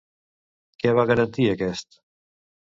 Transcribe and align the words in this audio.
Què 0.83 0.93
va 1.01 1.05
garantir 1.11 1.47
aquest? 1.51 2.01